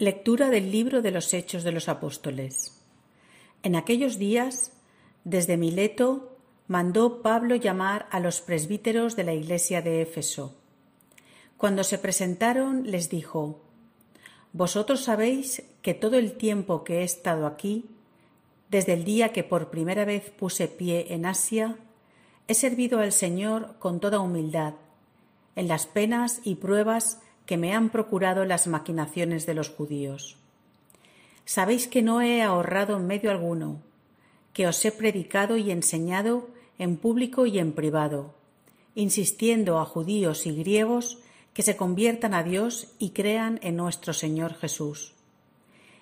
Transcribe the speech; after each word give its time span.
Lectura 0.00 0.48
del 0.48 0.72
libro 0.72 1.02
de 1.02 1.10
los 1.10 1.34
Hechos 1.34 1.62
de 1.62 1.72
los 1.72 1.90
Apóstoles. 1.90 2.80
En 3.62 3.76
aquellos 3.76 4.16
días, 4.16 4.72
desde 5.24 5.58
Mileto, 5.58 6.38
mandó 6.68 7.20
Pablo 7.20 7.54
llamar 7.54 8.08
a 8.10 8.18
los 8.18 8.40
presbíteros 8.40 9.14
de 9.14 9.24
la 9.24 9.34
iglesia 9.34 9.82
de 9.82 10.00
Éfeso. 10.00 10.56
Cuando 11.58 11.84
se 11.84 11.98
presentaron, 11.98 12.90
les 12.90 13.10
dijo, 13.10 13.60
Vosotros 14.54 15.04
sabéis 15.04 15.64
que 15.82 15.92
todo 15.92 16.16
el 16.16 16.32
tiempo 16.32 16.82
que 16.82 17.00
he 17.00 17.02
estado 17.02 17.46
aquí, 17.46 17.84
desde 18.70 18.94
el 18.94 19.04
día 19.04 19.34
que 19.34 19.44
por 19.44 19.68
primera 19.68 20.06
vez 20.06 20.30
puse 20.30 20.66
pie 20.66 21.12
en 21.12 21.26
Asia, 21.26 21.76
he 22.48 22.54
servido 22.54 23.00
al 23.00 23.12
Señor 23.12 23.74
con 23.78 24.00
toda 24.00 24.20
humildad, 24.20 24.76
en 25.56 25.68
las 25.68 25.86
penas 25.86 26.40
y 26.42 26.54
pruebas 26.54 27.20
que 27.50 27.56
me 27.56 27.74
han 27.74 27.90
procurado 27.90 28.44
las 28.44 28.68
maquinaciones 28.68 29.44
de 29.44 29.54
los 29.54 29.70
judíos. 29.70 30.36
Sabéis 31.44 31.88
que 31.88 32.00
no 32.00 32.22
he 32.22 32.42
ahorrado 32.42 33.00
medio 33.00 33.32
alguno, 33.32 33.82
que 34.52 34.68
os 34.68 34.84
he 34.84 34.92
predicado 34.92 35.56
y 35.56 35.72
enseñado 35.72 36.46
en 36.78 36.96
público 36.96 37.46
y 37.46 37.58
en 37.58 37.72
privado, 37.72 38.36
insistiendo 38.94 39.80
a 39.80 39.84
judíos 39.84 40.46
y 40.46 40.54
griegos 40.54 41.18
que 41.52 41.64
se 41.64 41.76
conviertan 41.76 42.34
a 42.34 42.44
Dios 42.44 42.94
y 43.00 43.10
crean 43.10 43.58
en 43.64 43.74
nuestro 43.74 44.12
Señor 44.12 44.54
Jesús. 44.54 45.14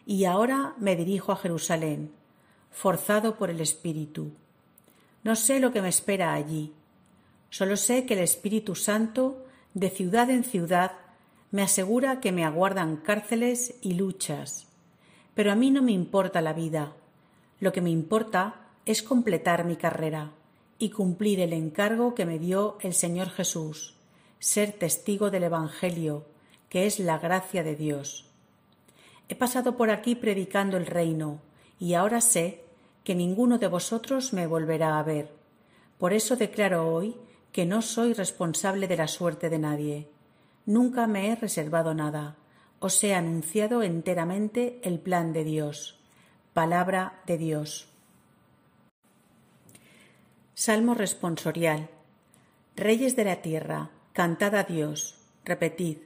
Y 0.05 0.27
ahora 0.27 0.75
me 0.77 0.97
dirijo 0.97 1.33
a 1.33 1.37
Jerusalén, 1.37 2.13
forzado 2.71 3.39
por 3.39 3.49
el 3.49 3.63
Espíritu. 3.63 4.33
No 5.25 5.35
sé 5.35 5.61
lo 5.61 5.73
que 5.73 5.81
me 5.81 5.89
espera 5.89 6.35
allí. 6.35 6.75
Solo 7.49 7.79
sé 7.79 8.05
que 8.05 8.13
el 8.13 8.21
Espíritu 8.21 8.75
Santo, 8.75 9.47
de 9.73 9.89
ciudad 9.89 10.29
en 10.29 10.45
ciudad, 10.45 11.08
me 11.51 11.63
asegura 11.63 12.21
que 12.21 12.31
me 12.31 12.45
aguardan 12.45 12.97
cárceles 12.97 13.75
y 13.81 13.95
luchas. 13.95 14.67
Pero 15.35 15.51
a 15.51 15.55
mí 15.55 15.71
no 15.71 15.83
me 15.83 15.93
importa 15.93 16.43
la 16.43 16.53
vida. 16.53 16.93
Lo 17.59 17.73
que 17.73 17.81
me 17.81 17.91
importa 17.91 18.57
es 18.85 19.03
completar 19.03 19.65
mi 19.65 19.77
carrera 19.77 20.33
y 20.79 20.91
cumplir 20.91 21.41
el 21.41 21.53
encargo 21.53 22.15
que 22.15 22.27
me 22.27 22.39
dio 22.39 22.77
el 22.83 22.93
Señor 22.93 23.31
Jesús, 23.31 23.95
ser 24.39 24.73
testigo 24.73 25.31
del 25.31 25.45
Evangelio, 25.45 26.27
que 26.69 26.87
es 26.87 26.99
la 26.99 27.19
gracia 27.19 27.63
de 27.63 27.77
Dios. 27.77 28.27
He 29.29 29.35
pasado 29.35 29.77
por 29.77 29.91
aquí 29.91 30.15
predicando 30.15 30.77
el 30.77 30.87
reino, 30.87 31.41
y 31.81 31.95
ahora 31.95 32.21
sé 32.21 32.63
que 33.05 33.15
ninguno 33.15 33.59
de 33.59 33.69
vosotros 33.69 34.33
me 34.33 34.47
volverá 34.47 34.99
a 34.99 35.03
ver. 35.03 35.33
Por 35.99 36.13
eso 36.13 36.37
declaro 36.37 36.93
hoy 36.93 37.17
que 37.53 37.65
no 37.65 37.81
soy 37.83 38.13
responsable 38.13 38.87
de 38.87 38.97
la 38.97 39.09
suerte 39.09 39.49
de 39.49 39.59
nadie 39.59 40.09
Nunca 40.69 41.07
me 41.07 41.31
he 41.31 41.35
reservado 41.35 41.95
nada. 41.95 42.37
Os 42.79 43.03
he 43.03 43.15
anunciado 43.15 43.83
enteramente 43.83 44.83
el 44.85 44.99
plan 44.99 45.33
de 45.33 45.43
Dios. 45.43 45.99
Palabra 46.53 47.23
de 47.25 47.39
Dios. 47.39 47.89
Salmo 50.53 50.93
responsorial. 50.93 51.89
Reyes 52.77 53.17
de 53.17 53.25
la 53.25 53.37
tierra, 53.37 53.89
cantad 54.13 54.55
a 54.57 54.65
Dios. 54.65 55.17
Repetid. 55.43 56.01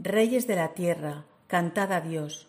Reyes 0.00 0.48
de 0.48 0.56
la 0.56 0.74
tierra, 0.74 1.24
cantad 1.46 1.92
a 1.92 2.00
Dios. 2.00 2.48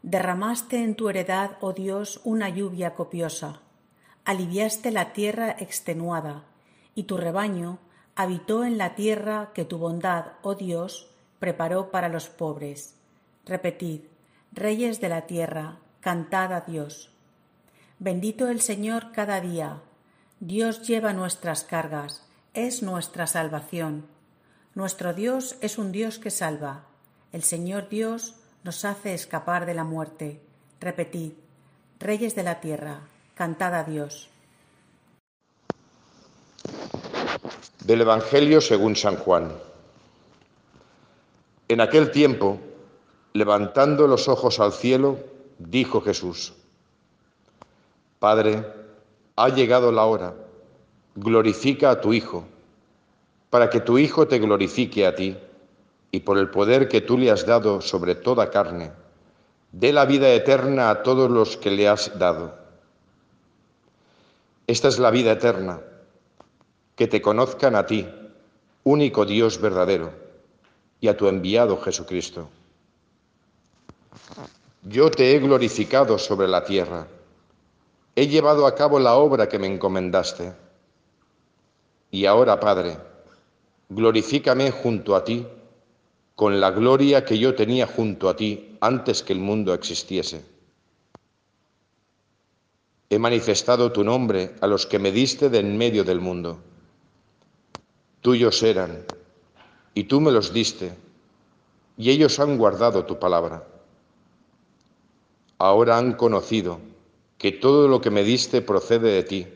Derramaste 0.00 0.82
en 0.82 0.94
tu 0.94 1.10
heredad, 1.10 1.58
oh 1.60 1.74
Dios, 1.74 2.22
una 2.24 2.48
lluvia 2.48 2.94
copiosa. 2.94 3.60
Aliviaste 4.24 4.92
la 4.92 5.12
tierra 5.12 5.54
extenuada, 5.58 6.46
y 6.94 7.02
tu 7.02 7.18
rebaño 7.18 7.80
habitó 8.16 8.64
en 8.64 8.78
la 8.78 8.94
tierra 8.94 9.50
que 9.54 9.64
tu 9.64 9.78
bondad, 9.78 10.32
oh 10.42 10.54
Dios, 10.54 11.10
preparó 11.38 11.90
para 11.90 12.08
los 12.08 12.28
pobres. 12.28 12.94
Repetid, 13.44 14.02
reyes 14.52 15.00
de 15.00 15.08
la 15.08 15.22
tierra, 15.22 15.78
cantad 16.00 16.52
a 16.52 16.60
Dios. 16.60 17.10
Bendito 17.98 18.48
el 18.48 18.60
Señor 18.60 19.12
cada 19.12 19.40
día. 19.40 19.80
Dios 20.40 20.86
lleva 20.86 21.12
nuestras 21.12 21.64
cargas, 21.64 22.26
es 22.54 22.82
nuestra 22.82 23.26
salvación. 23.26 24.06
Nuestro 24.74 25.12
Dios 25.14 25.56
es 25.60 25.78
un 25.78 25.92
Dios 25.92 26.18
que 26.18 26.30
salva. 26.30 26.84
El 27.32 27.42
Señor 27.42 27.88
Dios 27.88 28.34
nos 28.62 28.84
hace 28.84 29.14
escapar 29.14 29.66
de 29.66 29.74
la 29.74 29.84
muerte. 29.84 30.40
Repetid, 30.80 31.32
reyes 31.98 32.34
de 32.34 32.42
la 32.42 32.60
tierra, 32.60 33.00
cantad 33.34 33.74
a 33.74 33.84
Dios. 33.84 34.30
Del 37.84 38.00
Evangelio 38.00 38.62
según 38.62 38.96
San 38.96 39.16
Juan. 39.16 39.52
En 41.68 41.82
aquel 41.82 42.10
tiempo, 42.10 42.58
levantando 43.34 44.06
los 44.06 44.26
ojos 44.26 44.58
al 44.58 44.72
cielo, 44.72 45.18
dijo 45.58 46.00
Jesús, 46.00 46.54
Padre, 48.18 48.64
ha 49.36 49.50
llegado 49.50 49.92
la 49.92 50.06
hora, 50.06 50.34
glorifica 51.14 51.90
a 51.90 52.00
tu 52.00 52.14
Hijo, 52.14 52.46
para 53.50 53.68
que 53.68 53.80
tu 53.80 53.98
Hijo 53.98 54.26
te 54.26 54.38
glorifique 54.38 55.06
a 55.06 55.14
ti, 55.14 55.36
y 56.10 56.20
por 56.20 56.38
el 56.38 56.48
poder 56.48 56.88
que 56.88 57.02
tú 57.02 57.18
le 57.18 57.30
has 57.30 57.44
dado 57.44 57.82
sobre 57.82 58.14
toda 58.14 58.48
carne, 58.48 58.92
dé 59.72 59.92
la 59.92 60.06
vida 60.06 60.30
eterna 60.30 60.88
a 60.88 61.02
todos 61.02 61.30
los 61.30 61.58
que 61.58 61.70
le 61.70 61.86
has 61.86 62.18
dado. 62.18 62.54
Esta 64.66 64.88
es 64.88 64.98
la 64.98 65.10
vida 65.10 65.32
eterna 65.32 65.82
que 66.96 67.08
te 67.08 67.20
conozcan 67.20 67.74
a 67.74 67.86
ti, 67.86 68.06
único 68.84 69.24
Dios 69.24 69.60
verdadero, 69.60 70.12
y 71.00 71.08
a 71.08 71.16
tu 71.16 71.26
enviado 71.26 71.80
Jesucristo. 71.80 72.48
Yo 74.82 75.10
te 75.10 75.34
he 75.34 75.38
glorificado 75.40 76.18
sobre 76.18 76.46
la 76.46 76.62
tierra, 76.64 77.06
he 78.14 78.28
llevado 78.28 78.66
a 78.66 78.74
cabo 78.74 79.00
la 79.00 79.16
obra 79.16 79.48
que 79.48 79.58
me 79.58 79.66
encomendaste. 79.66 80.52
Y 82.12 82.26
ahora, 82.26 82.60
Padre, 82.60 82.96
glorifícame 83.88 84.70
junto 84.70 85.16
a 85.16 85.24
ti, 85.24 85.44
con 86.36 86.60
la 86.60 86.70
gloria 86.70 87.24
que 87.24 87.38
yo 87.38 87.54
tenía 87.54 87.86
junto 87.86 88.28
a 88.28 88.36
ti 88.36 88.76
antes 88.80 89.22
que 89.22 89.32
el 89.32 89.40
mundo 89.40 89.74
existiese. 89.74 90.44
He 93.10 93.18
manifestado 93.18 93.90
tu 93.90 94.04
nombre 94.04 94.54
a 94.60 94.66
los 94.66 94.86
que 94.86 94.98
me 94.98 95.10
diste 95.10 95.48
de 95.48 95.58
en 95.58 95.76
medio 95.76 96.04
del 96.04 96.20
mundo 96.20 96.60
tuyos 98.24 98.62
eran, 98.62 99.04
y 99.92 100.04
tú 100.04 100.18
me 100.18 100.32
los 100.32 100.54
diste, 100.54 100.94
y 101.98 102.08
ellos 102.08 102.40
han 102.40 102.56
guardado 102.56 103.04
tu 103.04 103.18
palabra. 103.18 103.68
Ahora 105.58 105.98
han 105.98 106.14
conocido 106.14 106.80
que 107.36 107.52
todo 107.52 107.86
lo 107.86 108.00
que 108.00 108.08
me 108.08 108.24
diste 108.24 108.62
procede 108.62 109.12
de 109.12 109.22
ti, 109.24 109.46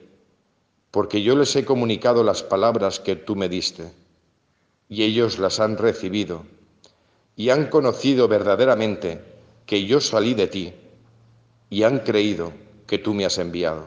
porque 0.91 1.23
yo 1.23 1.35
les 1.35 1.57
he 1.57 1.65
comunicado 1.65 2.23
las 2.23 2.43
palabras 2.43 3.01
que 3.01 3.17
tú 3.17 3.37
me 3.37 3.49
diste, 3.49 3.91
y 4.91 5.03
ellos 5.03 5.39
las 5.39 5.61
han 5.61 5.79
recibido, 5.79 6.43
y 7.37 7.49
han 7.49 7.71
conocido 7.71 8.29
verdaderamente 8.29 9.25
que 9.65 9.87
yo 9.87 9.99
salí 9.99 10.35
de 10.35 10.47
ti, 10.47 10.75
y 11.71 11.85
han 11.85 12.01
creído 12.01 12.53
que 12.87 12.99
tú 12.99 13.15
me 13.15 13.25
has 13.25 13.39
enviado. 13.39 13.87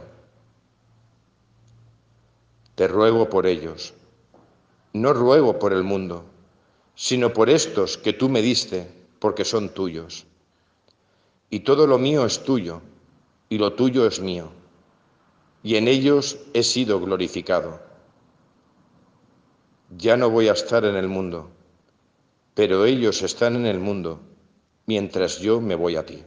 Te 2.74 2.88
ruego 2.88 3.30
por 3.30 3.46
ellos 3.46 3.94
no 4.94 5.13
ruego 5.13 5.59
por 5.59 5.74
el 5.74 5.84
mundo, 5.84 6.25
sino 6.96 7.34
por 7.34 7.50
estos 7.50 7.97
que 7.97 8.13
tú 8.13 8.29
me 8.29 8.41
diste, 8.41 8.88
porque 9.19 9.46
son 9.46 9.69
tuyos. 9.69 10.25
Y 11.50 11.62
todo 11.62 11.88
lo 11.88 11.97
mío 11.97 12.25
es 12.25 12.44
tuyo, 12.44 12.81
y 13.50 13.57
lo 13.57 13.74
tuyo 13.74 14.06
es 14.07 14.19
mío, 14.19 14.50
y 15.63 15.75
en 15.75 15.88
ellos 15.88 16.40
he 16.53 16.63
sido 16.63 17.00
glorificado. 17.00 17.81
Ya 19.97 20.16
no 20.16 20.29
voy 20.29 20.47
a 20.47 20.53
estar 20.53 20.85
en 20.85 20.96
el 20.96 21.08
mundo, 21.08 21.50
pero 22.53 22.85
ellos 22.85 23.22
están 23.22 23.56
en 23.56 23.66
el 23.66 23.79
mundo, 23.79 24.19
mientras 24.85 25.40
yo 25.40 25.59
me 25.59 25.76
voy 25.76 25.96
a 25.96 26.05
ti. 26.05 26.23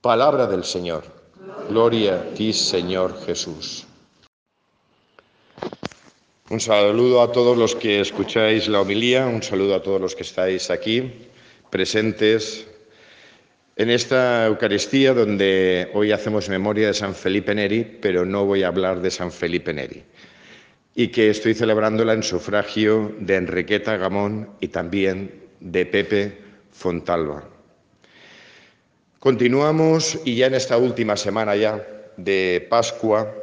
Palabra 0.00 0.46
del 0.46 0.64
Señor. 0.64 1.02
Gloria 1.68 2.20
a 2.20 2.34
ti, 2.34 2.52
Señor 2.52 3.20
Jesús. 3.26 3.85
Un 6.48 6.60
saludo 6.60 7.22
a 7.22 7.32
todos 7.32 7.58
los 7.58 7.74
que 7.74 8.00
escucháis 8.00 8.68
la 8.68 8.80
homilía, 8.80 9.26
un 9.26 9.42
saludo 9.42 9.74
a 9.74 9.82
todos 9.82 10.00
los 10.00 10.14
que 10.14 10.22
estáis 10.22 10.70
aquí 10.70 11.10
presentes 11.70 12.68
en 13.74 13.90
esta 13.90 14.46
Eucaristía 14.46 15.12
donde 15.12 15.90
hoy 15.92 16.12
hacemos 16.12 16.48
memoria 16.48 16.86
de 16.86 16.94
San 16.94 17.16
Felipe 17.16 17.52
Neri, 17.52 17.98
pero 18.00 18.24
no 18.24 18.44
voy 18.44 18.62
a 18.62 18.68
hablar 18.68 19.00
de 19.00 19.10
San 19.10 19.32
Felipe 19.32 19.74
Neri, 19.74 20.04
y 20.94 21.08
que 21.08 21.30
estoy 21.30 21.52
celebrándola 21.52 22.12
en 22.12 22.22
sufragio 22.22 23.12
de 23.18 23.34
Enriqueta 23.34 23.96
Gamón 23.96 24.48
y 24.60 24.68
también 24.68 25.48
de 25.58 25.84
Pepe 25.84 26.38
Fontalba. 26.70 27.42
Continuamos 29.18 30.20
y 30.24 30.36
ya 30.36 30.46
en 30.46 30.54
esta 30.54 30.76
última 30.76 31.16
semana 31.16 31.56
ya 31.56 31.84
de 32.16 32.64
Pascua, 32.70 33.34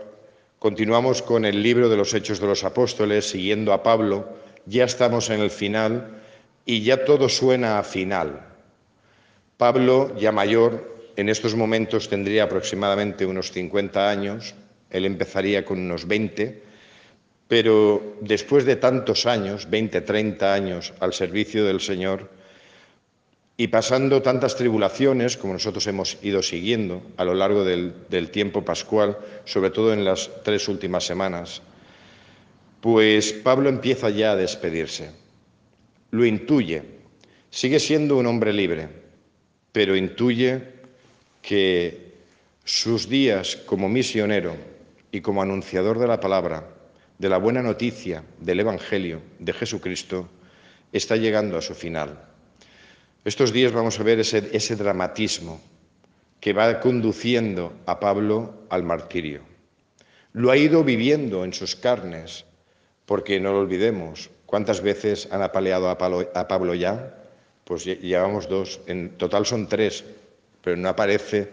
Continuamos 0.63 1.21
con 1.21 1.43
el 1.43 1.61
libro 1.61 1.89
de 1.89 1.97
los 1.97 2.13
Hechos 2.13 2.39
de 2.39 2.47
los 2.47 2.63
Apóstoles, 2.63 3.29
siguiendo 3.29 3.73
a 3.73 3.83
Pablo. 3.83 4.29
Ya 4.65 4.85
estamos 4.85 5.29
en 5.29 5.41
el 5.41 5.51
final 5.51 6.21
y 6.65 6.83
ya 6.83 7.03
todo 7.03 7.27
suena 7.27 7.79
a 7.79 7.83
final. 7.83 8.47
Pablo, 9.57 10.15
ya 10.17 10.31
mayor, 10.31 11.11
en 11.17 11.27
estos 11.27 11.53
momentos 11.55 12.07
tendría 12.07 12.45
aproximadamente 12.45 13.25
unos 13.25 13.51
50 13.51 14.09
años, 14.09 14.55
él 14.89 15.05
empezaría 15.05 15.65
con 15.65 15.79
unos 15.79 16.07
20, 16.07 16.63
pero 17.49 18.15
después 18.21 18.63
de 18.63 18.77
tantos 18.77 19.25
años, 19.25 19.69
20, 19.69 19.99
30 19.99 20.53
años 20.53 20.93
al 21.01 21.11
servicio 21.11 21.65
del 21.65 21.81
Señor, 21.81 22.29
y 23.55 23.67
pasando 23.67 24.21
tantas 24.21 24.55
tribulaciones 24.55 25.37
como 25.37 25.53
nosotros 25.53 25.85
hemos 25.87 26.17
ido 26.23 26.41
siguiendo 26.41 27.03
a 27.17 27.23
lo 27.23 27.35
largo 27.35 27.63
del, 27.63 28.29
tiempo 28.31 28.65
pascual, 28.65 29.17
sobre 29.45 29.69
todo 29.69 29.93
en 29.93 30.03
las 30.03 30.29
tres 30.43 30.67
últimas 30.67 31.05
semanas, 31.05 31.61
pues 32.81 33.31
Pablo 33.31 33.69
empieza 33.69 34.09
ya 34.09 34.31
a 34.31 34.35
despedirse. 34.35 35.11
Lo 36.11 36.25
intuye. 36.25 36.81
Sigue 37.51 37.79
siendo 37.79 38.17
un 38.17 38.25
hombre 38.25 38.51
libre, 38.51 38.89
pero 39.71 39.95
intuye 39.95 40.61
que 41.41 42.13
sus 42.63 43.07
días 43.07 43.55
como 43.55 43.87
misionero 43.87 44.55
y 45.11 45.21
como 45.21 45.43
anunciador 45.43 45.99
de 45.99 46.07
la 46.07 46.19
palabra, 46.19 46.67
de 47.19 47.29
la 47.29 47.37
buena 47.37 47.61
noticia 47.61 48.23
del 48.39 48.61
Evangelio 48.61 49.21
de 49.37 49.53
Jesucristo, 49.53 50.27
está 50.91 51.15
llegando 51.15 51.57
a 51.57 51.61
su 51.61 51.75
final. 51.75 52.32
Estos 53.25 53.53
días 53.53 53.71
vamos 53.71 53.97
a 53.97 54.03
ver 54.03 54.19
ese, 54.19 54.75
dramatismo 54.75 55.61
que 56.41 56.51
va 56.51 56.81
conduciendo 56.81 57.71
a 57.85 57.97
Pablo 57.97 58.67
al 58.67 58.83
martirio. 58.83 59.39
Lo 60.33 60.51
ha 60.51 60.57
ido 60.57 60.83
viviendo 60.83 61.45
en 61.45 61.53
sus 61.53 61.77
carnes, 61.77 62.43
porque 63.05 63.39
no 63.39 63.53
lo 63.53 63.59
olvidemos, 63.59 64.29
¿cuántas 64.45 64.81
veces 64.81 65.29
han 65.31 65.41
apaleado 65.41 65.89
a 65.89 65.97
Pablo, 65.97 66.29
a 66.35 66.49
Pablo 66.49 66.73
ya? 66.73 67.15
Pues 67.63 67.85
llevamos 67.85 68.49
dos, 68.49 68.81
en 68.87 69.11
total 69.11 69.45
son 69.45 69.69
tres, 69.69 70.03
pero 70.61 70.75
no 70.75 70.89
aparece. 70.89 71.49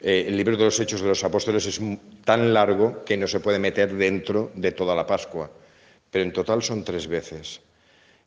Eh, 0.00 0.26
el 0.28 0.36
libro 0.36 0.58
de 0.58 0.64
los 0.64 0.80
Hechos 0.80 1.00
de 1.00 1.08
los 1.08 1.24
Apóstoles 1.24 1.64
es 1.64 1.80
tan 2.26 2.52
largo 2.52 3.06
que 3.06 3.16
no 3.16 3.26
se 3.26 3.40
puede 3.40 3.58
meter 3.58 3.94
dentro 3.94 4.52
de 4.54 4.72
toda 4.72 4.94
la 4.94 5.06
Pascua, 5.06 5.50
pero 6.10 6.24
en 6.24 6.32
total 6.34 6.62
son 6.62 6.84
tres 6.84 7.06
veces. 7.06 7.62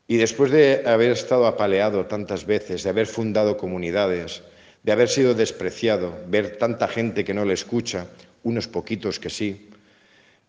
Y 0.07 0.17
después 0.17 0.51
de 0.51 0.83
haber 0.85 1.11
estado 1.11 1.47
apaleado 1.47 2.05
tantas 2.05 2.45
veces, 2.45 2.83
de 2.83 2.89
haber 2.89 3.07
fundado 3.07 3.57
comunidades, 3.57 4.43
de 4.83 4.91
haber 4.91 5.07
sido 5.07 5.33
despreciado, 5.33 6.13
ver 6.27 6.57
tanta 6.57 6.87
gente 6.87 7.23
que 7.23 7.33
no 7.33 7.45
le 7.45 7.53
escucha, 7.53 8.07
unos 8.43 8.67
poquitos 8.67 9.19
que 9.19 9.29
sí, 9.29 9.69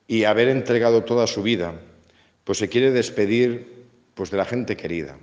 y 0.08 0.24
haber 0.24 0.48
entregado 0.48 1.04
toda 1.04 1.26
su 1.26 1.42
vida, 1.42 1.72
pues 2.42 2.58
se 2.58 2.68
quiere 2.68 2.90
despedir 2.90 3.84
pues 4.14 4.30
de 4.30 4.36
la 4.36 4.44
gente 4.44 4.76
querida. 4.76 5.16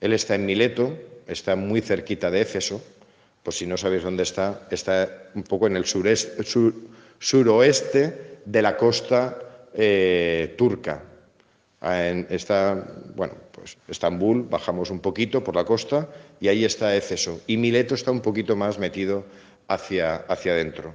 Él 0.00 0.12
está 0.12 0.34
en 0.34 0.46
Mileto, 0.46 0.98
está 1.26 1.56
muy 1.56 1.80
cerquita 1.80 2.30
de 2.30 2.40
Éfeso, 2.40 2.82
pues 3.42 3.56
si 3.56 3.66
no 3.66 3.76
sabéis 3.76 4.02
dónde 4.02 4.22
está, 4.22 4.66
está 4.70 5.30
un 5.34 5.42
poco 5.42 5.66
en 5.66 5.76
el 5.76 5.84
sureste, 5.84 6.42
sur, 6.42 6.74
suroeste 7.18 8.40
de 8.44 8.62
la 8.62 8.76
costa 8.76 9.38
eh, 9.74 10.54
turca. 10.56 11.02
En, 11.80 12.26
está, 12.30 12.86
bueno, 13.14 13.34
pues 13.58 13.78
Estambul, 13.88 14.42
bajamos 14.42 14.90
un 14.90 15.00
poquito 15.00 15.42
por 15.42 15.56
la 15.56 15.64
costa 15.64 16.08
y 16.40 16.48
ahí 16.48 16.64
está 16.64 16.94
Éfeso. 16.94 17.40
Y 17.46 17.56
Mileto 17.56 17.94
está 17.94 18.10
un 18.10 18.20
poquito 18.20 18.56
más 18.56 18.78
metido 18.78 19.24
hacia, 19.68 20.16
hacia 20.16 20.52
adentro. 20.52 20.94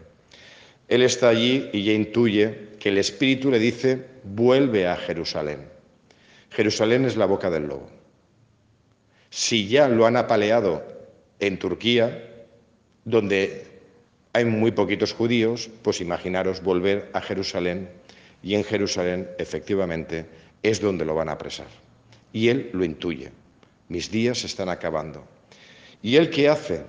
Él 0.88 1.01
está 1.01 1.30
allí 1.30 1.69
y 1.74 1.83
ya 1.83 1.94
intuye 1.94 2.69
que 2.80 2.89
el 2.89 2.98
Espíritu 2.98 3.50
le 3.50 3.60
dice, 3.60 4.06
vuelve 4.24 4.88
a 4.88 4.95
Jerusalén. 4.95 5.68
Jerusalén 6.51 7.06
es 7.06 7.18
la 7.18 7.25
boca 7.25 7.50
del 7.50 7.68
lobo. 7.68 7.89
Si 9.30 9.68
ya 9.68 9.88
lo 9.88 10.06
han 10.06 10.18
apaleado 10.18 10.83
en 11.39 11.57
Turquía, 11.57 12.30
donde 13.06 13.65
hay 14.33 14.45
muy 14.45 14.71
poquitos 14.71 15.13
judíos, 15.13 15.69
pues 15.81 16.01
imaginaros 16.01 16.62
volver 16.62 17.10
a 17.13 17.21
Jerusalén 17.21 17.89
y 18.42 18.56
en 18.56 18.63
Jerusalén 18.63 19.30
efectivamente 19.38 20.25
es 20.62 20.81
donde 20.81 21.06
lo 21.06 21.15
van 21.15 21.30
a 21.30 21.33
apresar. 21.33 21.68
Y 22.33 22.50
él 22.50 22.69
lo 22.74 22.83
intuye. 22.83 23.31
Mis 23.88 24.12
días 24.12 24.44
están 24.44 24.68
acabando. 24.68 25.25
¿Y 26.01 26.18
él 26.18 26.30
qué 26.30 26.50
hace? 26.50 26.83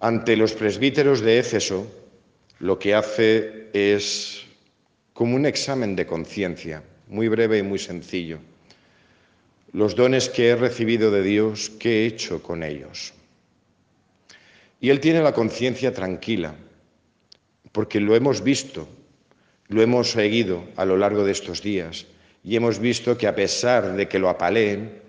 Ante 0.00 0.36
los 0.36 0.52
presbíteros 0.54 1.20
de 1.20 1.38
Éfeso, 1.38 1.86
lo 2.58 2.78
que 2.78 2.94
hace 2.94 3.68
es 3.72 4.44
como 5.12 5.36
un 5.36 5.44
examen 5.44 5.94
de 5.94 6.06
conciencia, 6.06 6.82
muy 7.06 7.28
breve 7.28 7.58
y 7.58 7.62
muy 7.62 7.78
sencillo. 7.78 8.38
Los 9.72 9.94
dones 9.94 10.28
que 10.28 10.48
he 10.48 10.56
recibido 10.56 11.10
de 11.10 11.22
Dios, 11.22 11.70
¿qué 11.78 12.02
he 12.02 12.06
hecho 12.06 12.42
con 12.42 12.62
ellos? 12.62 13.12
Y 14.80 14.88
él 14.88 15.00
tiene 15.00 15.22
la 15.22 15.34
conciencia 15.34 15.92
tranquila, 15.92 16.54
porque 17.70 18.00
lo 18.00 18.16
hemos 18.16 18.42
visto, 18.42 18.88
lo 19.68 19.82
hemos 19.82 20.10
seguido 20.10 20.64
a 20.76 20.84
lo 20.84 20.96
largo 20.96 21.24
de 21.24 21.32
estos 21.32 21.62
días 21.62 22.06
y 22.42 22.56
hemos 22.56 22.78
visto 22.78 23.16
que 23.16 23.26
a 23.26 23.34
pesar 23.34 23.94
de 23.94 24.08
que 24.08 24.18
lo 24.18 24.28
apaleen, 24.28 25.00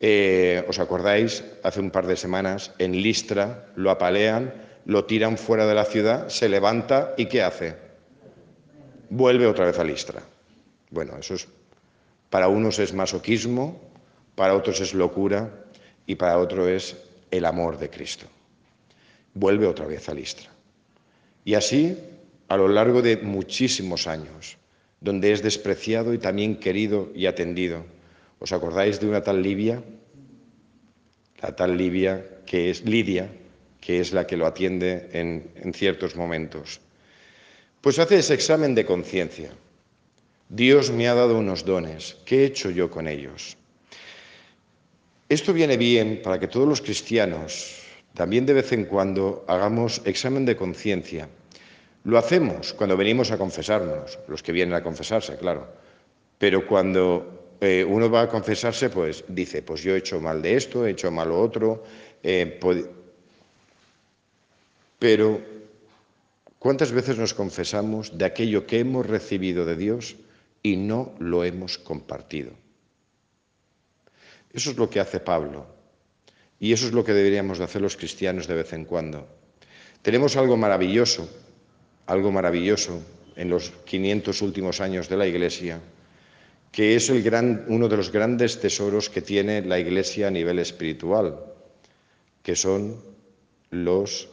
eh, 0.00 0.64
¿os 0.68 0.78
acordáis? 0.78 1.44
Hace 1.62 1.80
un 1.80 1.90
par 1.90 2.06
de 2.06 2.16
semanas 2.16 2.72
en 2.78 2.92
Listra 2.92 3.66
lo 3.76 3.90
apalean, 3.90 4.52
lo 4.84 5.04
tiran 5.04 5.38
fuera 5.38 5.66
de 5.66 5.74
la 5.74 5.84
ciudad, 5.84 6.28
se 6.28 6.48
levanta 6.48 7.14
y 7.16 7.26
¿qué 7.26 7.42
hace? 7.42 7.76
Vuelve 9.10 9.46
otra 9.46 9.66
vez 9.66 9.78
a 9.78 9.84
Listra. 9.84 10.22
Bueno, 10.90 11.16
eso 11.18 11.34
es, 11.34 11.46
para 12.30 12.48
unos 12.48 12.78
es 12.78 12.92
masoquismo, 12.92 13.80
para 14.34 14.54
otros 14.54 14.80
es 14.80 14.94
locura 14.94 15.50
y 16.06 16.14
para 16.14 16.38
otros 16.38 16.68
es 16.68 16.96
el 17.30 17.44
amor 17.44 17.78
de 17.78 17.90
Cristo. 17.90 18.26
Vuelve 19.34 19.66
otra 19.66 19.86
vez 19.86 20.08
a 20.08 20.14
Listra. 20.14 20.48
Y 21.44 21.54
así 21.54 21.96
a 22.48 22.56
lo 22.56 22.68
largo 22.68 23.02
de 23.02 23.18
muchísimos 23.18 24.06
años 24.06 24.56
donde 25.00 25.32
es 25.32 25.42
despreciado 25.42 26.12
y 26.12 26.18
también 26.18 26.56
querido 26.56 27.10
y 27.14 27.26
atendido. 27.26 27.84
¿Os 28.38 28.52
acordáis 28.52 29.00
de 29.00 29.08
una 29.08 29.22
tal 29.22 29.42
Libia? 29.42 29.82
La 31.40 31.54
tal 31.54 31.76
Libia 31.76 32.24
que 32.46 32.70
es 32.70 32.84
Lidia, 32.84 33.30
que 33.80 34.00
es 34.00 34.12
la 34.12 34.26
que 34.26 34.36
lo 34.36 34.46
atiende 34.46 35.08
en, 35.12 35.50
en 35.56 35.72
ciertos 35.74 36.16
momentos. 36.16 36.80
Pues 37.80 37.98
hace 37.98 38.18
ese 38.18 38.34
examen 38.34 38.74
de 38.74 38.84
conciencia. 38.84 39.50
Dios 40.48 40.90
me 40.90 41.08
ha 41.08 41.14
dado 41.14 41.38
unos 41.38 41.64
dones, 41.64 42.16
¿qué 42.24 42.40
he 42.40 42.46
hecho 42.46 42.70
yo 42.70 42.90
con 42.90 43.06
ellos? 43.06 43.56
Esto 45.28 45.52
viene 45.52 45.76
bien 45.76 46.22
para 46.24 46.40
que 46.40 46.48
todos 46.48 46.66
los 46.66 46.80
cristianos 46.80 47.82
también 48.14 48.46
de 48.46 48.54
vez 48.54 48.72
en 48.72 48.86
cuando 48.86 49.44
hagamos 49.46 50.00
examen 50.04 50.44
de 50.44 50.56
conciencia 50.56 51.28
lo 52.08 52.16
hacemos 52.16 52.72
cuando 52.72 52.96
venimos 52.96 53.30
a 53.32 53.36
confesarnos, 53.36 54.18
los 54.28 54.42
que 54.42 54.50
vienen 54.50 54.74
a 54.74 54.82
confesarse, 54.82 55.36
claro. 55.36 55.68
Pero 56.38 56.66
cuando 56.66 57.52
eh, 57.60 57.84
uno 57.86 58.10
va 58.10 58.22
a 58.22 58.28
confesarse, 58.30 58.88
pues 58.88 59.24
dice, 59.28 59.60
pues 59.60 59.82
yo 59.82 59.94
he 59.94 59.98
hecho 59.98 60.18
mal 60.18 60.40
de 60.40 60.56
esto, 60.56 60.86
he 60.86 60.92
hecho 60.92 61.10
mal 61.10 61.28
lo 61.28 61.38
otro. 61.38 61.84
Eh, 62.22 62.58
pero, 64.98 65.38
¿cuántas 66.58 66.92
veces 66.92 67.18
nos 67.18 67.34
confesamos 67.34 68.16
de 68.16 68.24
aquello 68.24 68.66
que 68.66 68.78
hemos 68.78 69.04
recibido 69.04 69.66
de 69.66 69.76
Dios 69.76 70.16
y 70.62 70.76
no 70.76 71.12
lo 71.18 71.44
hemos 71.44 71.76
compartido? 71.76 72.52
Eso 74.50 74.70
es 74.70 74.78
lo 74.78 74.88
que 74.88 75.00
hace 75.00 75.20
Pablo. 75.20 75.66
Y 76.58 76.72
eso 76.72 76.86
es 76.86 76.94
lo 76.94 77.04
que 77.04 77.12
deberíamos 77.12 77.58
de 77.58 77.64
hacer 77.64 77.82
los 77.82 77.98
cristianos 77.98 78.46
de 78.46 78.54
vez 78.54 78.72
en 78.72 78.86
cuando. 78.86 79.28
Tenemos 80.00 80.38
algo 80.38 80.56
maravilloso 80.56 81.28
algo 82.08 82.32
maravilloso 82.32 83.02
en 83.36 83.50
los 83.50 83.70
500 83.84 84.42
últimos 84.42 84.80
años 84.80 85.08
de 85.08 85.16
la 85.16 85.26
Iglesia, 85.26 85.78
que 86.72 86.96
es 86.96 87.10
el 87.10 87.22
gran, 87.22 87.64
uno 87.68 87.88
de 87.88 87.96
los 87.96 88.10
grandes 88.10 88.60
tesoros 88.60 89.08
que 89.08 89.22
tiene 89.22 89.62
la 89.62 89.78
Iglesia 89.78 90.28
a 90.28 90.30
nivel 90.30 90.58
espiritual, 90.58 91.38
que 92.42 92.56
son 92.56 92.96
los 93.70 94.28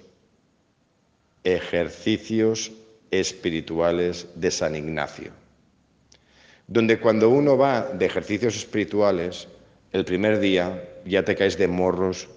ejercicios 1.44 2.72
espirituales 3.12 4.28
de 4.36 4.52
San 4.52 4.76
Ignacio, 4.76 5.32
donde 6.68 7.00
cuando 7.00 7.30
uno 7.30 7.58
va 7.58 7.82
de 7.82 8.06
ejercicios 8.06 8.56
espirituales, 8.56 9.50
el 9.92 10.06
primer 10.06 10.40
día 10.40 11.02
ya 11.06 11.24
te 11.24 11.36
caes 11.36 11.58
de 11.58 11.68
morros 11.68 12.30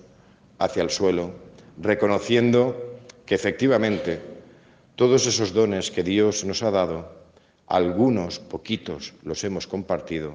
hacia 0.58 0.82
el 0.82 0.90
suelo, 0.90 1.32
reconociendo 1.80 2.98
que 3.24 3.36
efectivamente 3.36 4.37
todos 4.98 5.28
esos 5.28 5.54
dones 5.54 5.92
que 5.92 6.02
Dios 6.02 6.42
nos 6.42 6.64
ha 6.64 6.72
dado, 6.72 7.06
algunos 7.68 8.40
poquitos 8.40 9.14
los 9.22 9.44
hemos 9.44 9.68
compartido 9.68 10.34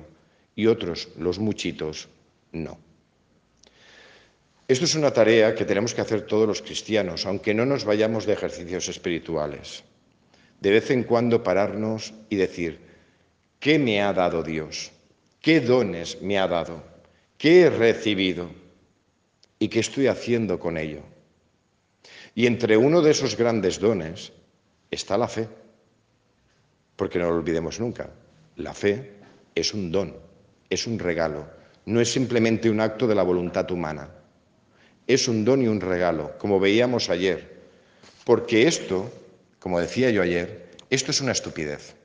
y 0.55 0.67
otros, 0.67 1.09
los 1.19 1.37
muchitos, 1.37 2.07
no. 2.53 2.79
Esto 4.69 4.85
es 4.85 4.95
una 4.95 5.11
tarea 5.11 5.53
que 5.53 5.65
tenemos 5.65 5.93
que 5.93 5.99
hacer 5.99 6.21
todos 6.21 6.47
los 6.47 6.61
cristianos, 6.61 7.25
aunque 7.25 7.53
no 7.53 7.65
nos 7.65 7.83
vayamos 7.83 8.25
de 8.25 8.39
ejercicios 8.39 8.87
espirituales. 8.87 9.83
De 10.61 10.71
vez 10.71 10.91
en 10.91 11.03
cuando 11.03 11.43
pararnos 11.43 12.13
y 12.29 12.37
decir, 12.37 12.79
¿qué 13.59 13.77
me 13.77 14.01
ha 14.01 14.13
dado 14.13 14.43
Dios? 14.43 14.93
¿Qué 15.41 15.59
dones 15.59 16.21
me 16.21 16.39
ha 16.39 16.47
dado? 16.47 16.81
¿Qué 17.37 17.63
he 17.63 17.69
recibido? 17.69 18.49
¿Y 19.59 19.67
qué 19.67 19.81
estoy 19.81 20.07
haciendo 20.07 20.57
con 20.57 20.77
ello? 20.77 21.01
Y 22.33 22.47
entre 22.47 22.77
uno 22.77 23.01
de 23.01 23.11
esos 23.11 23.35
grandes 23.35 23.77
dones 23.77 24.31
está 24.93 25.17
la 25.17 25.27
fe. 25.27 25.47
Porque 26.95 27.19
no 27.19 27.29
lo 27.29 27.35
olvidemos 27.35 27.79
nunca, 27.79 28.09
la 28.57 28.73
fe 28.73 29.13
es 29.55 29.73
un 29.73 29.91
don, 29.91 30.15
es 30.69 30.85
un 30.87 30.99
regalo, 30.99 31.47
no 31.85 31.99
es 31.99 32.11
simplemente 32.11 32.69
un 32.69 32.79
acto 32.79 33.07
de 33.07 33.15
la 33.15 33.23
voluntad 33.23 33.69
humana, 33.71 34.09
es 35.07 35.27
un 35.27 35.43
don 35.43 35.61
y 35.61 35.67
un 35.67 35.81
regalo, 35.81 36.37
como 36.37 36.59
veíamos 36.59 37.09
ayer, 37.09 37.61
porque 38.25 38.67
esto, 38.67 39.11
como 39.59 39.79
decía 39.79 40.11
yo 40.11 40.21
ayer, 40.21 40.71
esto 40.89 41.11
es 41.11 41.19
una 41.21 41.31
estupidez. 41.31 41.95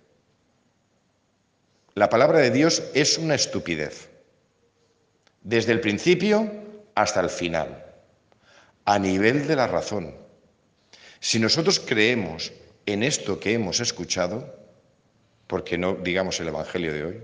La 1.95 2.09
palabra 2.09 2.38
de 2.38 2.50
Dios 2.50 2.83
es 2.95 3.18
una 3.18 3.35
estupidez, 3.35 4.09
desde 5.42 5.73
el 5.73 5.80
principio 5.80 6.50
hasta 6.95 7.21
el 7.21 7.30
final, 7.30 7.85
a 8.85 8.99
nivel 8.99 9.47
de 9.47 9.57
la 9.57 9.66
razón. 9.66 10.14
Si 11.21 11.38
nosotros 11.38 11.80
creemos 11.80 12.52
en 12.92 13.02
esto 13.02 13.38
que 13.38 13.52
hemos 13.52 13.80
escuchado, 13.80 14.54
porque 15.47 15.76
no 15.76 15.95
digamos 15.95 16.40
el 16.40 16.49
Evangelio 16.49 16.92
de 16.92 17.04
hoy, 17.04 17.23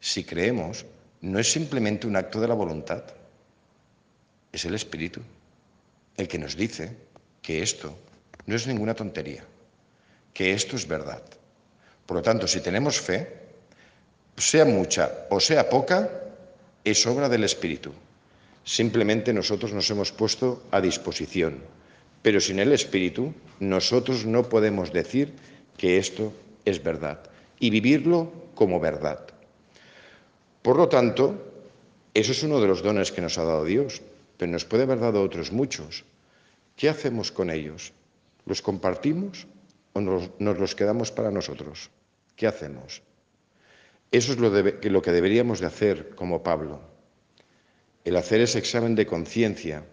si 0.00 0.24
creemos, 0.24 0.86
no 1.20 1.38
es 1.38 1.52
simplemente 1.52 2.06
un 2.06 2.16
acto 2.16 2.40
de 2.40 2.48
la 2.48 2.54
voluntad, 2.54 3.04
es 4.52 4.64
el 4.64 4.74
Espíritu 4.74 5.20
el 6.16 6.26
que 6.26 6.38
nos 6.38 6.56
dice 6.56 6.96
que 7.42 7.62
esto 7.62 7.94
no 8.46 8.56
es 8.56 8.66
ninguna 8.66 8.94
tontería, 8.94 9.44
que 10.32 10.52
esto 10.52 10.76
es 10.76 10.88
verdad. 10.88 11.22
Por 12.06 12.16
lo 12.16 12.22
tanto, 12.22 12.48
si 12.48 12.60
tenemos 12.60 12.98
fe, 12.98 13.28
sea 14.36 14.64
mucha 14.64 15.26
o 15.28 15.38
sea 15.38 15.68
poca, 15.68 16.08
es 16.82 17.06
obra 17.06 17.28
del 17.28 17.44
Espíritu. 17.44 17.92
Simplemente 18.64 19.34
nosotros 19.34 19.74
nos 19.74 19.90
hemos 19.90 20.12
puesto 20.12 20.64
a 20.70 20.80
disposición. 20.80 21.60
Pero 22.26 22.40
sin 22.40 22.58
el 22.58 22.72
Espíritu, 22.72 23.32
nosotros 23.60 24.26
no 24.26 24.48
podemos 24.48 24.92
decir 24.92 25.32
que 25.78 25.98
esto 25.98 26.32
es 26.64 26.82
verdad 26.82 27.22
y 27.60 27.70
vivirlo 27.70 28.50
como 28.56 28.80
verdad. 28.80 29.28
Por 30.60 30.74
lo 30.74 30.88
tanto, 30.88 31.38
eso 32.14 32.32
es 32.32 32.42
uno 32.42 32.60
de 32.60 32.66
los 32.66 32.82
dones 32.82 33.12
que 33.12 33.20
nos 33.20 33.38
ha 33.38 33.44
dado 33.44 33.64
Dios, 33.64 34.02
pero 34.36 34.50
nos 34.50 34.64
puede 34.64 34.82
haber 34.82 34.98
dado 34.98 35.22
otros 35.22 35.52
muchos. 35.52 36.02
¿Qué 36.74 36.88
hacemos 36.88 37.30
con 37.30 37.48
ellos? 37.48 37.92
¿Los 38.44 38.60
compartimos 38.60 39.46
o 39.92 40.00
nos, 40.00 40.28
los 40.40 40.74
quedamos 40.74 41.12
para 41.12 41.30
nosotros? 41.30 41.90
¿Qué 42.34 42.48
hacemos? 42.48 43.02
Eso 44.10 44.32
es 44.32 44.40
lo, 44.40 44.50
lo 44.50 45.00
que 45.00 45.12
deberíamos 45.12 45.60
de 45.60 45.66
hacer 45.66 46.16
como 46.16 46.42
Pablo. 46.42 46.80
El 48.04 48.16
hacer 48.16 48.40
ese 48.40 48.58
examen 48.58 48.96
de 48.96 49.06
conciencia 49.06 49.86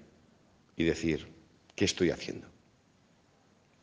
y 0.75 0.83
decir, 0.83 1.32
¿qué 1.75 1.85
estoy 1.85 2.11
haciendo? 2.11 2.47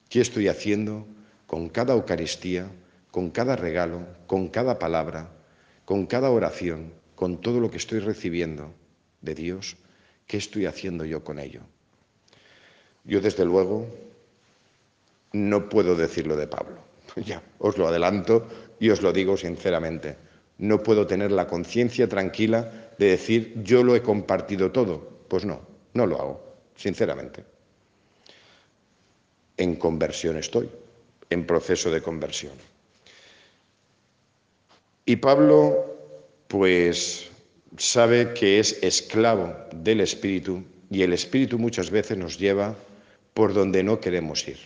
¿Qué 0.08 0.20
estoy 0.20 0.48
haciendo 0.48 1.06
con 1.46 1.68
cada 1.68 1.94
Eucaristía, 1.94 2.70
con 3.10 3.30
cada 3.30 3.56
regalo, 3.56 4.06
con 4.26 4.48
cada 4.48 4.78
palabra, 4.78 5.30
con 5.84 6.06
cada 6.06 6.30
oración, 6.30 6.92
con 7.14 7.40
todo 7.40 7.60
lo 7.60 7.70
que 7.70 7.78
estoy 7.78 7.98
recibiendo 7.98 8.72
de 9.20 9.34
Dios, 9.34 9.76
¿qué 10.26 10.36
estoy 10.36 10.66
haciendo 10.66 11.04
yo 11.04 11.22
con 11.24 11.38
ello? 11.38 11.62
Yo 13.04 13.20
desde 13.20 13.44
luego 13.44 13.86
no 15.32 15.68
puedo 15.68 15.96
decirlo 15.96 16.36
de 16.36 16.46
Pablo. 16.46 16.78
Ya, 17.26 17.42
os 17.58 17.76
lo 17.76 17.88
adelanto 17.88 18.46
y 18.78 18.90
os 18.90 19.02
lo 19.02 19.12
digo 19.12 19.36
sinceramente. 19.36 20.16
No 20.58 20.80
puedo 20.82 21.06
tener 21.06 21.32
la 21.32 21.48
conciencia 21.48 22.08
tranquila 22.08 22.92
de 22.98 23.06
decir 23.06 23.54
yo 23.64 23.82
lo 23.82 23.96
he 23.96 24.02
compartido 24.02 24.70
todo. 24.70 25.24
Pues 25.26 25.44
no, 25.44 25.60
no 25.94 26.06
lo 26.06 26.20
hago, 26.20 26.54
sinceramente. 26.76 27.44
En 29.60 29.76
conversión 29.76 30.38
estoy, 30.38 30.70
en 31.28 31.44
proceso 31.44 31.90
de 31.90 32.00
conversión. 32.00 32.54
Y 35.04 35.16
Pablo, 35.16 35.84
pues, 36.48 37.28
sabe 37.76 38.32
que 38.32 38.58
es 38.58 38.82
esclavo 38.82 39.54
del 39.74 40.00
Espíritu 40.00 40.64
y 40.88 41.02
el 41.02 41.12
Espíritu 41.12 41.58
muchas 41.58 41.90
veces 41.90 42.16
nos 42.16 42.38
lleva 42.38 42.74
por 43.34 43.52
donde 43.52 43.82
no 43.82 44.00
queremos 44.00 44.48
ir. 44.48 44.56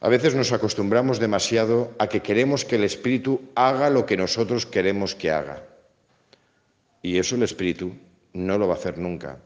A 0.00 0.10
veces 0.10 0.34
nos 0.34 0.52
acostumbramos 0.52 1.18
demasiado 1.18 1.94
a 1.98 2.10
que 2.10 2.20
queremos 2.20 2.66
que 2.66 2.76
el 2.76 2.84
Espíritu 2.84 3.40
haga 3.54 3.88
lo 3.88 4.04
que 4.04 4.18
nosotros 4.18 4.66
queremos 4.66 5.14
que 5.14 5.30
haga. 5.30 5.62
Y 7.00 7.16
eso 7.16 7.36
el 7.36 7.42
Espíritu 7.42 7.94
no 8.34 8.58
lo 8.58 8.68
va 8.68 8.74
a 8.74 8.76
hacer 8.76 8.98
nunca. 8.98 9.38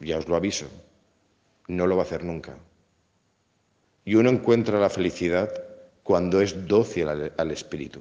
Ya 0.00 0.16
os 0.16 0.26
lo 0.26 0.36
aviso. 0.36 0.68
No 1.68 1.86
lo 1.86 1.96
va 1.96 2.04
a 2.04 2.06
hacer 2.06 2.24
nunca. 2.24 2.56
Y 4.04 4.14
uno 4.16 4.30
encuentra 4.30 4.80
la 4.80 4.90
felicidad 4.90 5.52
cuando 6.02 6.40
es 6.40 6.66
dócil 6.66 7.08
al, 7.08 7.50
Espíritu. 7.50 8.00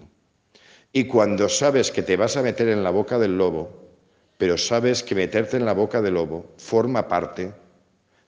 Y 0.92 1.06
cuando 1.06 1.48
sabes 1.48 1.92
que 1.92 2.02
te 2.02 2.18
vas 2.18 2.38
a 2.38 2.42
meter 2.42 2.68
en 2.70 2.84
la 2.84 2.90
boca 2.90 3.20
del 3.20 3.38
lobo, 3.38 3.82
pero 4.38 4.58
sabes 4.58 5.04
que 5.04 5.16
meterte 5.16 5.58
en 5.58 5.66
la 5.66 5.74
boca 5.74 6.02
del 6.02 6.16
lobo 6.16 6.54
forma 6.58 7.08
parte 7.08 7.54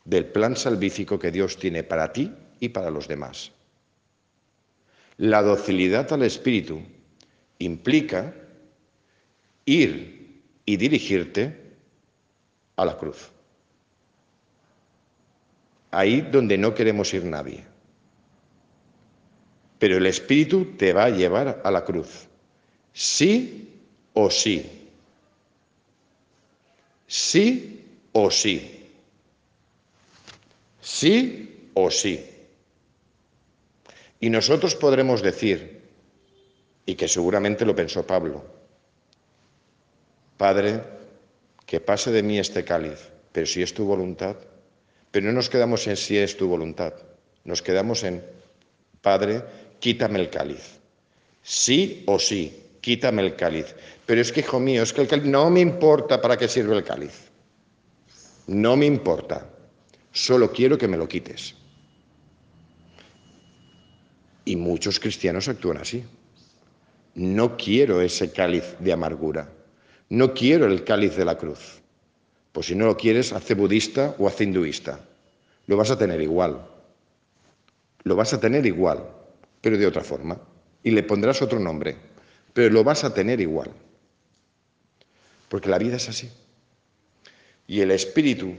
del 0.05 0.25
plan 0.25 0.55
salvífico 0.55 1.17
que 1.17 1.31
Dios 1.31 1.57
tiene 1.57 1.83
para 1.83 2.13
ti 2.13 2.31
y 2.59 2.69
para 2.69 2.91
los 2.91 3.07
demás. 3.07 3.51
La 5.17 5.41
docilidad 5.41 6.11
al 6.13 6.23
Espíritu 6.23 6.81
implica 7.59 8.33
ir 9.65 10.43
y 10.65 10.77
dirigirte 10.77 11.75
a 12.75 12.85
la 12.85 12.97
cruz. 12.97 13.31
Ahí 15.93 16.21
donde 16.21 16.57
no 16.57 16.73
queremos 16.73 17.13
ir 17.13 17.23
nadie. 17.23 17.63
Pero 19.77 19.97
el 19.97 20.07
Espíritu 20.07 20.75
te 20.75 20.91
va 20.91 21.05
a 21.05 21.09
llevar 21.09 21.61
a 21.63 21.69
la 21.69 21.85
cruz. 21.85 22.27
Sí 22.93 23.69
o 24.13 24.27
sí. 24.31 24.89
Sí 27.05 27.85
o 28.11 28.31
sí. 28.31 28.89
Sí 30.81 31.69
o 31.75 31.91
sí. 31.91 32.27
Y 34.19 34.31
nosotros 34.31 34.75
podremos 34.75 35.21
decir, 35.21 35.83
y 36.87 36.95
que 36.95 37.07
seguramente 37.07 37.65
lo 37.65 37.75
pensó 37.75 38.07
Pablo, 38.07 38.43
Padre, 40.37 40.81
que 41.67 41.79
pase 41.79 42.11
de 42.11 42.23
mí 42.23 42.39
este 42.39 42.65
cáliz, 42.65 43.11
pero 43.31 43.45
si 43.45 43.61
es 43.61 43.75
tu 43.75 43.85
voluntad, 43.85 44.37
pero 45.13 45.27
no 45.27 45.33
nos 45.33 45.47
quedamos 45.47 45.85
en 45.85 45.95
si 45.95 46.17
es 46.17 46.35
tu 46.35 46.47
voluntad, 46.47 46.91
nos 47.43 47.61
quedamos 47.61 48.03
en, 48.03 48.25
Padre, 48.99 49.43
quítame 49.79 50.19
el 50.19 50.31
cáliz. 50.31 50.79
Sí 51.43 52.03
o 52.07 52.17
sí, 52.17 52.63
quítame 52.81 53.21
el 53.21 53.35
cáliz. 53.35 53.75
Pero 54.07 54.21
es 54.21 54.31
que, 54.31 54.39
hijo 54.39 54.59
mío, 54.59 54.81
es 54.81 54.91
que 54.91 55.01
el 55.01 55.07
cáliz 55.07 55.25
no 55.25 55.51
me 55.51 55.59
importa 55.59 56.19
para 56.19 56.35
qué 56.35 56.47
sirve 56.47 56.75
el 56.75 56.83
cáliz. 56.83 57.29
No 58.47 58.75
me 58.75 58.87
importa. 58.87 59.47
Solo 60.11 60.51
quiero 60.51 60.79
que 60.79 60.87
me 60.87 60.97
lo 60.97 61.07
quites. 61.07 61.53
Y 64.45 64.55
muchos 64.55 64.99
cristianos 64.99 65.47
actúan 65.47 65.77
así. 65.77 66.03
No 67.13 67.55
quiero 67.55 68.01
ese 68.01 68.31
cáliz 68.31 68.63
de 68.79 68.93
amargura. 68.93 69.47
No 70.09 70.33
quiero 70.33 70.65
el 70.65 70.83
cáliz 70.83 71.15
de 71.15 71.25
la 71.25 71.37
cruz. 71.37 71.82
Pues 72.53 72.67
si 72.67 72.75
no 72.75 72.85
lo 72.85 72.95
quieres, 72.95 73.33
hace 73.33 73.53
budista 73.53 74.15
o 74.17 74.27
hace 74.27 74.45
hinduista. 74.45 75.01
Lo 75.67 75.75
vas 75.75 75.91
a 75.91 75.97
tener 75.97 76.21
igual. 76.21 76.65
Lo 78.03 78.15
vas 78.15 78.33
a 78.33 78.39
tener 78.39 78.65
igual 78.65 79.03
pero 79.63 79.77
de 79.77 79.87
otra 79.87 80.03
forma. 80.03 80.37
Y 80.83 80.91
le 80.91 81.03
pondrás 81.03 81.41
otro 81.41 81.57
nombre, 81.57 81.95
pero 82.53 82.69
lo 82.69 82.83
vas 82.83 83.05
a 83.05 83.13
tener 83.13 83.39
igual. 83.39 83.71
Porque 85.47 85.69
la 85.69 85.77
vida 85.77 85.95
es 85.95 86.09
así. 86.09 86.29
Y 87.65 87.79
el 87.79 87.91
espíritu, 87.91 88.53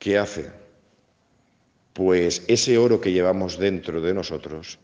¿qué 0.00 0.18
hace? 0.18 0.50
Pues 1.92 2.42
ese 2.48 2.76
oro 2.76 3.00
que 3.00 3.12
llevamos 3.12 3.56
dentro 3.56 4.00
de 4.00 4.12
nosotros 4.12 4.80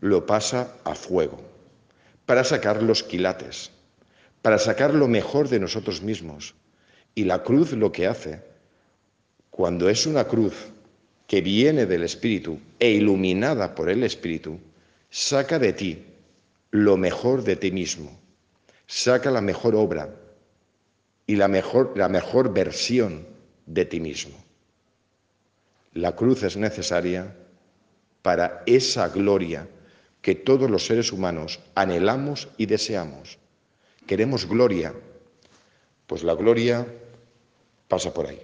lo 0.00 0.24
pasa 0.24 0.76
a 0.84 0.94
fuego 0.94 1.42
para 2.24 2.42
sacar 2.42 2.82
los 2.82 3.02
quilates, 3.02 3.70
para 4.40 4.58
sacar 4.58 4.94
lo 4.94 5.08
mejor 5.08 5.50
de 5.50 5.60
nosotros 5.60 6.00
mismos. 6.00 6.54
Y 7.14 7.24
la 7.24 7.42
cruz 7.42 7.72
lo 7.72 7.92
que 7.92 8.06
hace, 8.06 8.42
cuando 9.50 9.88
es 9.88 10.06
una 10.06 10.26
cruz 10.26 10.54
que 11.26 11.40
viene 11.40 11.86
del 11.86 12.02
Espíritu 12.02 12.58
e 12.78 12.90
iluminada 12.90 13.74
por 13.74 13.88
el 13.88 14.02
Espíritu, 14.02 14.58
saca 15.10 15.58
de 15.58 15.72
ti 15.72 16.04
lo 16.70 16.96
mejor 16.96 17.44
de 17.44 17.56
ti 17.56 17.70
mismo, 17.70 18.18
saca 18.86 19.30
la 19.30 19.40
mejor 19.40 19.76
obra 19.76 20.14
y 21.26 21.36
la 21.36 21.48
mejor, 21.48 21.96
la 21.96 22.08
mejor 22.08 22.52
versión 22.52 23.26
de 23.66 23.84
ti 23.84 24.00
mismo. 24.00 24.34
La 25.92 26.16
cruz 26.16 26.42
es 26.42 26.56
necesaria 26.56 27.36
para 28.22 28.62
esa 28.66 29.08
gloria 29.08 29.68
que 30.20 30.34
todos 30.34 30.68
los 30.68 30.86
seres 30.86 31.12
humanos 31.12 31.60
anhelamos 31.74 32.48
y 32.56 32.66
deseamos, 32.66 33.38
queremos 34.06 34.46
gloria, 34.46 34.92
pues 36.06 36.24
la 36.24 36.34
gloria 36.34 36.86
pasa 37.94 38.12
por 38.12 38.26
ahí. 38.26 38.42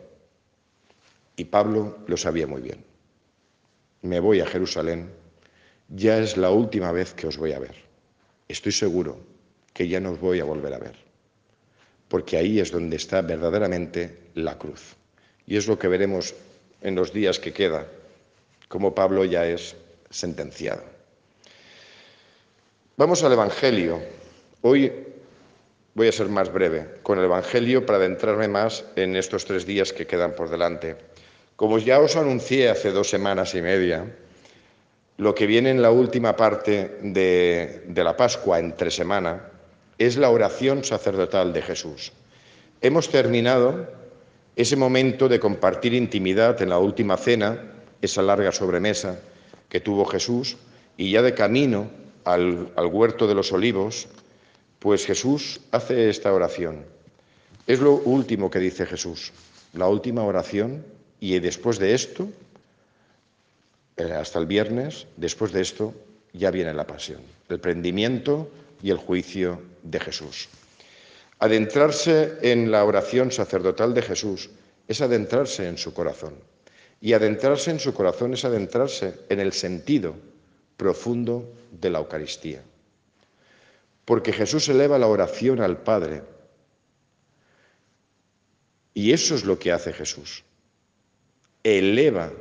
Y 1.35 1.45
Pablo 1.45 1.99
lo 2.07 2.17
sabía 2.17 2.47
muy 2.47 2.63
bien. 2.63 2.85
Me 4.03 4.21
voy 4.21 4.41
a 4.41 4.47
Jerusalén, 4.47 5.11
ya 5.89 6.19
es 6.19 6.37
la 6.37 6.51
última 6.51 6.93
vez 6.93 7.15
que 7.15 7.27
os 7.27 7.37
voy 7.37 7.53
a 7.53 7.59
ver. 7.59 7.75
Estoy 8.47 8.71
seguro 8.71 9.19
que 9.73 9.89
ya 9.89 9.99
no 9.99 10.13
os 10.13 10.21
voy 10.21 10.39
a 10.39 10.45
volver 10.45 10.73
a 10.73 10.79
ver, 10.79 10.95
porque 12.07 12.37
ahí 12.37 12.61
es 12.61 12.71
donde 12.71 12.95
está 12.95 13.23
verdaderamente 13.23 14.31
la 14.35 14.57
cruz. 14.57 14.95
Y 15.49 15.57
es 15.57 15.67
lo 15.67 15.77
que 15.77 15.89
veremos 15.89 16.33
en 16.81 16.95
los 16.95 17.13
días 17.13 17.41
que 17.41 17.53
queda, 17.53 17.89
como 18.69 18.95
Pablo 18.95 19.25
ya 19.25 19.47
es 19.47 19.75
sentenciado. 20.11 20.85
Vamos 22.97 23.25
al 23.25 23.33
Evangelio. 23.33 24.01
Hoy 24.63 25.10
voy 26.01 26.09
a 26.09 26.13
ser 26.13 26.31
más 26.31 26.51
breve 26.51 26.87
con 27.03 27.19
el 27.19 27.27
Evangelio 27.27 27.85
para 27.85 27.99
adentrarme 27.99 28.49
más 28.49 28.87
en 28.97 29.17
estos 29.17 29.45
tres 29.45 29.67
días 29.67 29.93
que 29.93 30.07
quedan 30.07 30.33
por 30.33 30.49
delante. 30.49 30.97
Como 31.57 31.77
ya 31.77 32.01
os 32.01 32.17
anuncié 32.17 32.71
hace 32.71 32.91
dos 32.91 33.11
semanas 33.11 33.55
y 33.55 33.61
media, 33.61 34.07
lo 35.19 35.35
que 35.35 35.47
viene 35.47 35.69
en 35.69 35.83
la 35.83 35.91
última 35.91 36.37
parte 36.37 36.97
de, 37.03 37.83
la 37.95 38.17
Pascua, 38.17 38.61
entre 38.61 38.91
semana, 38.91 39.51
es 39.99 40.17
la 40.17 40.31
oración 40.31 40.85
sacerdotal 40.85 41.53
de 41.53 41.61
Jesús. 41.61 42.13
Hemos 42.81 43.11
terminado 43.11 43.87
ese 44.57 44.77
momento 44.77 45.29
de 45.29 45.39
compartir 45.39 45.93
intimidad 45.93 46.63
en 46.63 46.71
la 46.71 46.79
última 46.79 47.19
cena, 47.19 47.75
esa 48.01 48.23
larga 48.23 48.53
sobremesa 48.53 49.21
que 49.69 49.81
tuvo 49.81 50.07
Jesús, 50.07 50.57
y 50.97 51.11
ya 51.11 51.21
de 51.21 51.35
camino 51.35 51.91
al, 52.25 52.73
huerto 52.91 53.27
de 53.27 53.35
los 53.35 53.53
olivos, 53.53 54.09
pues 54.81 55.07
Jesús 55.07 55.61
hace 55.71 56.11
esta 56.11 56.33
oración. 56.33 56.85
Es 57.67 57.79
lo 57.81 57.93
último 57.95 58.51
que 58.51 58.59
dice 58.59 58.87
Jesús, 58.87 59.33
la 59.75 59.87
última 59.87 60.25
oración, 60.25 60.85
y 61.21 61.39
después 61.39 61.79
de 61.79 61.95
esto, 61.95 62.29
eh, 63.97 64.11
hasta 64.11 64.39
el 64.39 64.47
viernes, 64.47 65.07
después 65.17 65.53
de 65.53 65.61
esto, 65.61 65.95
ya 66.33 66.51
viene 66.51 66.73
la 66.75 66.87
pasión, 66.87 67.21
el 67.49 67.61
prendimiento 67.61 68.51
y 68.83 68.91
el 68.91 68.97
juicio 68.97 69.61
de 69.83 70.01
Jesús. 70.01 70.49
Adentrarse 71.39 72.39
en 72.43 72.71
la 72.71 72.85
oración 72.85 73.31
sacerdotal 73.31 73.95
de 73.95 74.03
Jesús 74.03 74.51
es 74.89 75.01
adentrarse 75.01 75.69
en 75.69 75.79
su 75.79 75.93
corazón. 75.93 76.35
Y 77.03 77.13
adentrarse 77.13 77.71
en 77.71 77.81
su 77.81 77.95
corazón 77.95 78.35
es 78.35 78.45
adentrarse 78.45 79.15
en 79.29 79.41
el 79.41 79.53
sentido 79.53 80.17
profundo 80.77 81.51
de 81.71 81.91
la 81.91 81.99
Eucaristía. 81.99 82.63
Porque 84.11 84.33
Jesús 84.33 84.69
eleva 84.69 84.99
la 84.99 85.07
oración 85.07 85.61
al 85.61 85.77
Padre. 85.83 86.25
Y 88.93 89.13
eso 89.13 89.37
es 89.37 89.45
lo 89.45 89.57
que 89.57 89.71
hace 89.71 89.93
Jesús. 89.93 90.43
Eleva 91.63 92.33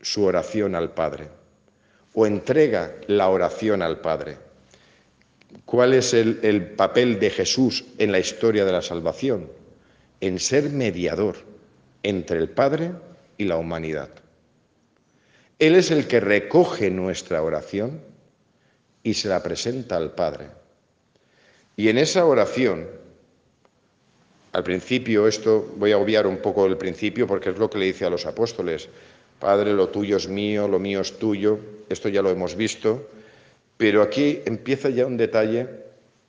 su 0.00 0.24
oración 0.24 0.74
al 0.74 0.94
Padre 0.94 1.28
o 2.14 2.26
entrega 2.26 2.96
la 3.08 3.28
oración 3.28 3.82
al 3.82 4.00
Padre. 4.00 4.38
¿Cuál 5.66 5.92
es 5.92 6.14
el, 6.14 6.72
papel 6.76 7.20
de 7.20 7.28
Jesús 7.28 7.84
en 7.98 8.10
la 8.10 8.18
historia 8.18 8.64
de 8.64 8.72
la 8.72 8.80
salvación? 8.80 9.50
En 10.22 10.38
ser 10.38 10.70
mediador 10.70 11.36
entre 12.02 12.38
el 12.38 12.48
Padre 12.48 12.92
y 13.36 13.44
la 13.44 13.58
humanidad. 13.58 14.08
Él 15.58 15.74
es 15.74 15.90
el 15.90 16.08
que 16.08 16.20
recoge 16.20 16.90
nuestra 16.90 17.42
oración 17.42 18.00
y 19.02 19.12
se 19.12 19.28
la 19.28 19.42
presenta 19.42 19.98
al 19.98 20.14
Padre. 20.14 20.61
Y 21.76 21.88
en 21.88 21.98
esa 21.98 22.24
oración, 22.26 22.86
al 24.52 24.62
principio, 24.62 25.26
esto 25.26 25.72
voy 25.76 25.92
a 25.92 25.98
obviar 25.98 26.26
un 26.26 26.38
poco 26.38 26.66
el 26.66 26.76
principio 26.76 27.26
porque 27.26 27.50
es 27.50 27.58
lo 27.58 27.70
que 27.70 27.78
le 27.78 27.86
dice 27.86 28.04
a 28.04 28.10
los 28.10 28.26
apóstoles, 28.26 28.88
Padre, 29.38 29.72
lo 29.72 29.88
tuyo 29.88 30.18
es 30.18 30.28
mío, 30.28 30.68
lo 30.68 30.78
mío 30.78 31.00
es 31.00 31.18
tuyo, 31.18 31.58
esto 31.88 32.08
ya 32.08 32.22
lo 32.22 32.30
hemos 32.30 32.54
visto, 32.54 33.08
pero 33.76 34.02
aquí 34.02 34.40
empieza 34.44 34.90
ya 34.90 35.06
un 35.06 35.16
detalle, 35.16 35.66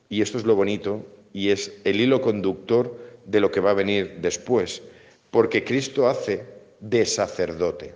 y 0.10 0.22
esto 0.22 0.38
es 0.38 0.46
lo 0.46 0.56
bonito, 0.56 1.06
y 1.34 1.50
es 1.50 1.74
el 1.84 2.02
hilo 2.02 2.22
conductor 2.22 2.98
de 3.26 3.40
lo 3.40 3.52
que 3.52 3.60
va 3.60 3.72
a 3.72 3.76
venir 3.76 4.18
después, 4.22 4.82
porque 5.30 5.64
Cristo 5.64 6.08
hace 6.08 6.46
de 6.80 7.06
sacerdote. 7.06 7.94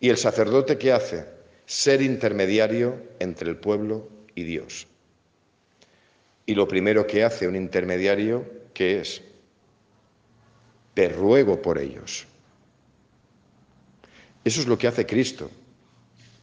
¿Y 0.00 0.08
el 0.08 0.16
sacerdote 0.16 0.78
qué 0.78 0.92
hace? 0.92 1.26
Ser 1.66 2.00
intermediario 2.00 2.96
entre 3.18 3.50
el 3.50 3.56
pueblo 3.56 4.08
y 4.34 4.44
Dios. 4.44 4.86
Y 6.46 6.54
lo 6.54 6.66
primero 6.66 7.06
que 7.06 7.24
hace 7.24 7.46
un 7.46 7.56
intermediario, 7.56 8.44
¿qué 8.74 9.00
es? 9.00 9.22
Te 10.94 11.08
ruego 11.08 11.62
por 11.62 11.78
ellos. 11.78 12.26
Eso 14.44 14.60
es 14.60 14.66
lo 14.66 14.76
que 14.76 14.88
hace 14.88 15.06
Cristo 15.06 15.50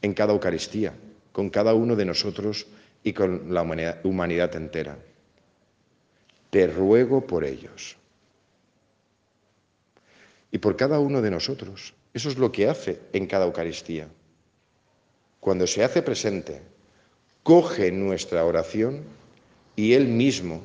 en 0.02 0.14
cada 0.14 0.34
Eucaristía, 0.34 0.94
con 1.32 1.50
cada 1.50 1.74
uno 1.74 1.96
de 1.96 2.06
nosotros 2.06 2.68
y 3.04 3.14
con 3.14 3.54
la 3.54 3.62
humanidad, 3.62 4.00
humanidad 4.06 4.56
entera. 4.56 4.98
Te 6.50 6.68
ruego 6.68 7.28
por 7.28 7.44
ellos. 7.44 7.98
Y 10.52 10.58
por 10.58 10.78
cada 10.78 11.00
uno 11.00 11.22
de 11.22 11.30
nosotros. 11.30 11.94
Eso 12.14 12.30
es 12.30 12.38
lo 12.38 12.52
que 12.52 12.70
hace 12.70 13.00
en 13.14 13.28
cada 13.28 13.46
Eucaristía. 13.46 14.08
Cuando 15.40 15.68
se 15.68 15.84
hace 15.84 16.02
presente, 16.02 16.62
coge 17.44 17.92
nuestra 17.92 18.46
oración 18.46 19.04
y 19.80 19.94
Él 19.94 20.10
mismo, 20.10 20.60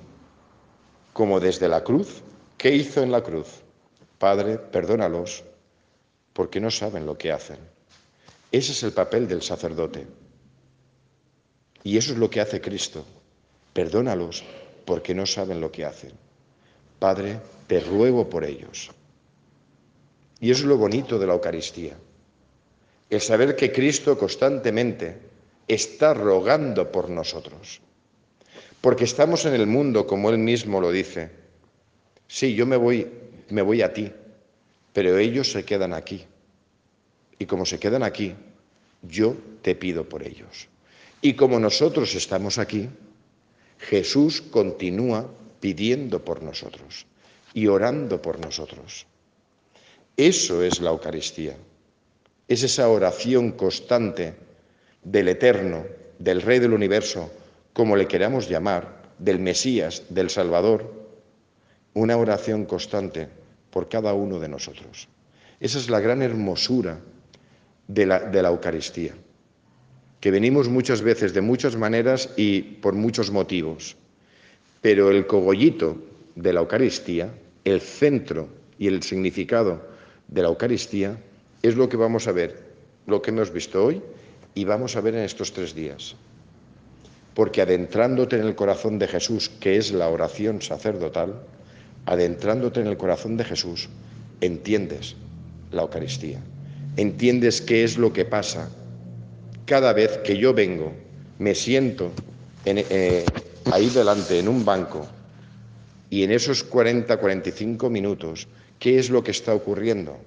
como 1.13 1.39
desde 1.39 1.69
la 1.69 1.85
cruz, 1.85 2.21
¿qué 2.59 2.75
hizo 2.75 3.01
en 3.01 3.13
la 3.13 3.23
cruz? 3.23 3.47
Padre, 4.19 4.59
perdónalos, 4.59 5.45
porque 6.33 6.61
no 6.61 6.69
saben 6.69 7.07
lo 7.07 7.17
que 7.17 7.31
hacen. 7.31 7.59
Ese 8.51 8.73
es 8.73 8.83
el 8.83 8.91
papel 8.91 9.29
del 9.29 9.41
sacerdote. 9.41 10.05
Y 11.85 11.97
eso 11.97 12.13
es 12.13 12.19
lo 12.19 12.29
que 12.29 12.41
hace 12.41 12.61
Cristo. 12.61 13.05
Perdónalos, 13.73 14.43
porque 14.85 15.15
no 15.15 15.27
saben 15.27 15.61
lo 15.61 15.71
que 15.71 15.85
hacen. 15.85 16.11
Padre, 16.99 17.39
te 17.69 17.79
ruego 17.79 18.29
por 18.29 18.45
ellos. 18.45 18.91
Y 20.41 20.51
eso 20.51 20.63
es 20.63 20.67
lo 20.67 20.77
bonito 20.77 21.21
de 21.21 21.27
la 21.29 21.35
Eucaristía. 21.35 21.97
El 23.09 23.21
saber 23.21 23.55
que 23.55 23.71
Cristo 23.71 24.19
constantemente 24.19 25.21
está 25.69 26.15
rogando 26.15 26.91
por 26.91 27.09
nosotros. 27.09 27.81
Porque 28.85 29.05
estamos 29.05 29.47
en 29.47 29.55
el 29.55 29.67
mundo, 29.67 30.07
como 30.07 30.29
Él 30.29 30.37
mismo 30.37 30.79
lo 30.79 30.93
dice. 30.93 31.31
Sí, 32.29 32.55
yo 32.55 32.67
me 32.67 32.77
voy, 32.77 33.09
me 33.49 33.63
voy 33.63 33.81
a 33.81 33.95
ti, 33.95 34.13
pero 34.93 35.17
ellos 35.17 35.51
se 35.51 35.65
quedan 35.65 35.95
aquí. 35.95 36.27
Y 37.39 37.47
como 37.47 37.65
se 37.65 37.79
quedan 37.79 38.03
aquí, 38.03 38.35
yo 39.01 39.39
te 39.63 39.75
pido 39.75 40.07
por 40.07 40.23
ellos. 40.23 40.69
Y 41.23 41.33
como 41.33 41.59
nosotros 41.59 42.15
estamos 42.15 42.59
aquí, 42.59 42.91
Jesús 43.79 44.43
continúa 44.43 45.31
pidiendo 45.61 46.23
por 46.23 46.43
nosotros 46.43 47.07
y 47.55 47.69
orando 47.69 48.21
por 48.21 48.39
nosotros. 48.39 49.07
Eso 50.15 50.63
es 50.63 50.83
la 50.83 50.91
Eucaristía. 50.91 51.57
Es 52.49 52.63
esa 52.63 52.87
oración 52.91 53.53
constante 53.53 54.35
del 55.03 55.29
Eterno, 55.29 55.87
del 56.19 56.43
Rey 56.43 56.59
del 56.59 56.75
Universo, 56.75 57.31
como 57.75 57.97
le 57.97 58.07
queramos 58.07 58.49
llamar, 58.49 59.03
del 59.19 59.39
Mesías, 59.39 60.05
del 60.09 60.31
Salvador, 60.31 60.91
una 61.93 62.17
oración 62.17 62.65
constante 62.65 63.29
por 63.71 63.89
cada 63.89 64.15
uno 64.15 64.41
de 64.41 64.49
nosotros. 64.49 65.09
Esa 65.61 65.79
es 65.79 65.91
la 65.91 66.01
gran 66.01 66.23
hermosura 66.23 67.01
de 67.87 68.07
la, 68.07 68.21
de 68.21 68.43
la 68.43 68.49
Eucaristía, 68.49 69.15
que 70.21 70.31
venimos 70.31 70.69
muchas 70.69 71.03
veces 71.03 71.35
de 71.35 71.41
muchas 71.41 71.77
maneras 71.77 72.31
y 72.37 72.63
por 72.63 72.95
muchos 72.95 73.31
motivos, 73.31 73.97
pero 74.81 75.11
el 75.11 75.27
cogollito 75.27 75.99
de 76.35 76.53
la 76.53 76.61
Eucaristía, 76.61 77.35
el 77.65 77.81
centro 77.81 78.49
y 78.79 78.87
el 78.87 79.03
significado 79.03 79.83
de 80.29 80.43
la 80.43 80.49
Eucaristía 80.49 81.19
es 81.63 81.77
lo 81.77 81.89
que 81.89 81.97
vamos 81.97 82.29
a 82.29 82.33
ver, 82.33 82.63
lo 83.07 83.23
que 83.23 83.31
hemos 83.31 83.53
visto 83.53 83.85
hoy 83.85 84.03
y 84.55 84.65
vamos 84.65 84.97
a 84.97 85.01
ver 85.01 85.15
en 85.15 85.25
estos 85.25 85.53
tres 85.53 85.75
días. 85.75 86.17
Porque 87.35 87.63
adentrándote 87.63 88.37
en 88.37 88.47
el 88.47 88.55
corazón 88.55 88.99
de 88.99 89.09
Jesús, 89.09 89.51
que 89.61 89.77
es 89.77 89.93
la 89.93 90.09
oración 90.09 90.63
sacerdotal, 90.63 91.35
adentrándote 92.07 92.81
en 92.81 92.87
el 92.87 92.97
corazón 92.97 93.37
de 93.37 93.45
Jesús, 93.45 93.89
entiendes 94.41 95.17
la 95.73 95.83
Eucaristía. 95.83 96.41
Entiendes 96.97 97.61
qué 97.61 97.83
es 97.83 97.99
lo 97.99 98.13
que 98.13 98.25
pasa 98.25 98.71
cada 99.67 99.93
vez 99.93 100.19
que 100.19 100.37
yo 100.37 100.55
vengo, 100.55 100.93
me 101.39 101.55
siento 101.55 102.13
eh, 102.65 103.25
ahí 103.73 103.89
delante 103.89 104.39
en 104.39 104.49
un 104.49 104.65
banco 104.65 105.07
y 106.11 106.23
en 106.23 106.31
esos 106.31 106.63
40, 106.63 107.17
45 107.17 107.91
minutos 107.91 108.47
¿Qué 108.85 108.99
es 108.99 109.09
lo 109.09 109.25
que 109.25 109.31
está 109.31 109.55
ocurriendo? 109.55 110.19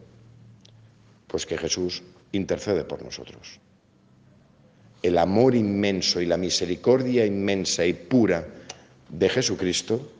Pues 1.27 1.45
que 1.45 1.59
Jesús 1.59 2.01
intercede 2.31 2.83
por 2.83 3.03
nosotros. 3.03 3.59
El 5.01 5.17
amor 5.17 5.55
inmenso 5.55 6.21
y 6.21 6.25
la 6.25 6.37
misericordia 6.37 7.25
inmensa 7.25 7.85
y 7.85 7.93
pura 7.93 8.45
de 9.09 9.29
Jesucristo 9.29 10.11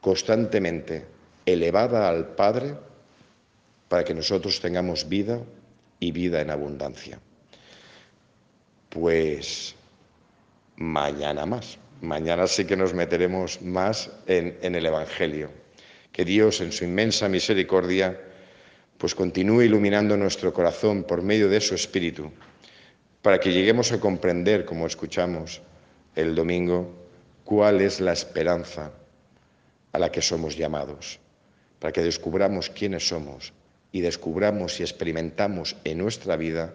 constantemente 0.00 1.04
elevada 1.46 2.08
al 2.08 2.28
Padre 2.34 2.74
para 3.88 4.04
que 4.04 4.14
nosotros 4.14 4.60
tengamos 4.60 5.08
vida 5.08 5.40
y 6.00 6.12
vida 6.12 6.40
en 6.40 6.50
abundancia. 6.50 7.18
Pues 8.88 9.74
mañana 10.76 11.46
más. 11.46 11.78
Mañana 12.00 12.46
sí 12.46 12.64
que 12.64 12.76
nos 12.76 12.92
meteremos 12.92 13.62
más 13.62 14.10
en, 14.26 14.74
el 14.74 14.86
Evangelio. 14.86 15.50
Que 16.12 16.24
Dios, 16.24 16.60
en 16.60 16.70
su 16.70 16.84
inmensa 16.84 17.28
misericordia, 17.28 18.20
pues 18.98 19.14
continúe 19.14 19.62
iluminando 19.62 20.16
nuestro 20.16 20.52
corazón 20.52 21.04
por 21.04 21.22
medio 21.22 21.48
de 21.48 21.60
su 21.60 21.74
Espíritu, 21.74 22.30
para 23.24 23.40
que 23.40 23.54
lleguemos 23.54 23.90
a 23.90 23.98
comprender, 23.98 24.66
como 24.66 24.86
escuchamos 24.86 25.62
el 26.14 26.34
domingo, 26.34 26.92
cuál 27.42 27.80
es 27.80 27.98
la 27.98 28.12
esperanza 28.12 28.92
a 29.92 29.98
la 29.98 30.12
que 30.12 30.20
somos 30.20 30.58
llamados, 30.58 31.18
para 31.78 31.90
que 31.90 32.02
descubramos 32.02 32.68
quiénes 32.68 33.08
somos 33.08 33.54
y 33.92 34.02
descubramos 34.02 34.78
y 34.78 34.82
experimentamos 34.82 35.74
en 35.84 35.96
nuestra 35.96 36.36
vida 36.36 36.74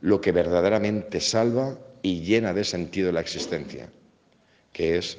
lo 0.00 0.22
que 0.22 0.32
verdaderamente 0.32 1.20
salva 1.20 1.76
y 2.00 2.22
llena 2.22 2.54
de 2.54 2.64
sentido 2.64 3.12
la 3.12 3.20
existencia, 3.20 3.90
que 4.72 4.96
es 4.96 5.18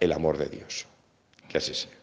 el 0.00 0.12
amor 0.12 0.38
de 0.38 0.48
Dios. 0.48 0.86
Que 1.46 1.58
así 1.58 1.74
sea. 1.74 1.99